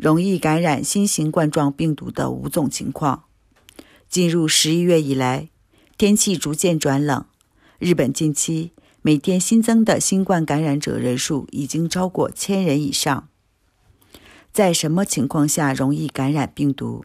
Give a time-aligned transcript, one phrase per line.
[0.00, 3.24] 容易感染新型冠状病毒的五种情况。
[4.08, 5.50] 进入十一月以来，
[5.98, 7.26] 天气逐渐转冷，
[7.78, 13.28] 日本近期每天新增的新冠感染者人数已经超过千人以上。
[14.50, 17.04] 在什么情况下容易感染病毒？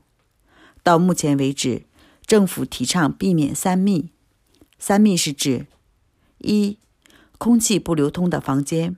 [0.81, 1.83] 到目前为止，
[2.25, 4.11] 政府提倡避免三密。
[4.79, 5.67] 三密是指：
[6.37, 6.79] 一、
[7.37, 8.95] 空气不流通的房间；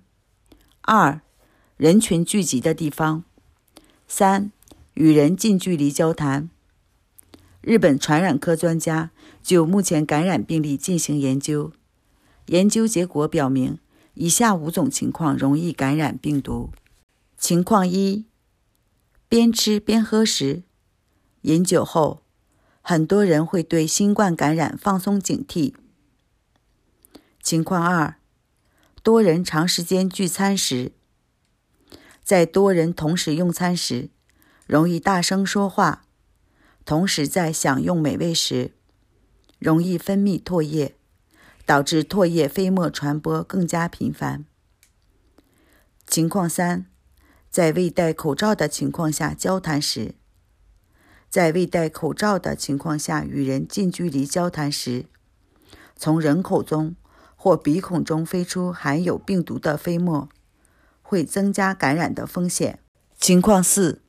[0.82, 1.22] 二、
[1.78, 3.24] 人群聚集的地方；
[4.08, 4.54] 三、
[4.94, 6.50] 与人近距离交谈。
[7.62, 9.12] 日本传染科专家
[9.44, 11.74] 就目前感染病例进行研究，
[12.46, 13.78] 研究结果表明，
[14.14, 16.72] 以下五种情况容易感染病毒。
[17.38, 18.26] 情况一：
[19.28, 20.64] 边吃边喝时，
[21.42, 22.22] 饮酒后，
[22.82, 25.74] 很多人会对新冠感染放松警惕。
[27.44, 28.16] 情况二：
[29.04, 30.94] 多人长时间聚餐时，
[32.28, 34.10] 在多人同时用餐时，
[34.66, 36.04] 容易大声说话。
[36.84, 38.74] 同时，在享用美味时，
[39.60, 40.98] 容易分泌唾液，
[41.66, 44.44] 导致唾液飞沫传播更加频繁。
[46.06, 46.88] 情况三，
[47.50, 50.16] 在未戴口罩的情况下交谈时，
[51.30, 55.06] 在未戴口罩的情况下与人近距离交谈时，
[55.96, 56.98] 从人口中
[57.38, 60.28] 或鼻孔中飞出含有病毒的飞沫，
[61.10, 62.80] 会增加感染的风险。
[63.18, 64.02] 情况四，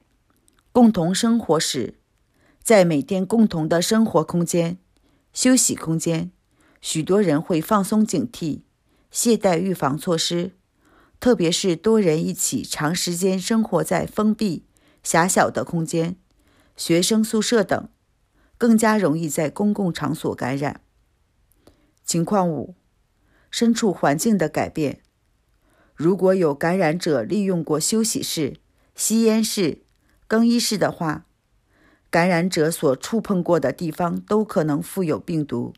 [0.73, 1.95] 共同生活时。
[2.61, 4.79] 在每天共同的生活空间、
[5.33, 6.33] 休息空间，
[6.81, 8.63] 许多人会放松警惕，
[9.13, 10.57] 懈怠预防措施。
[11.21, 14.67] 特别是多人一起长时间生活在封闭、
[15.05, 16.17] 狭小的空间，
[16.77, 17.89] 学生宿舍等，
[18.59, 20.81] 更加容易在公共场所感染。
[22.05, 22.75] 情况五：
[23.53, 25.01] 身处环境的改变。
[25.99, 28.59] 如果有感染者利用过休息室、
[28.95, 29.79] 吸烟室、
[30.29, 31.27] 更衣室的话，
[32.09, 35.75] 感染者所触碰过的地方都可能附有病毒。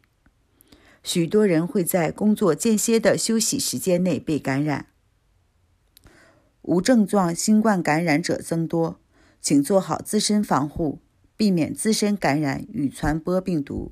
[1.02, 4.88] 许多人会在工作间歇的休息时间内被感染。
[6.60, 9.00] 无症状新冠感染者增多，
[9.40, 10.98] 请做好自身防护，
[11.34, 13.90] 避免自身感染与传播病毒。